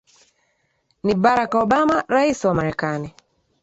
[1.03, 3.13] ni barack obama rais wa marekani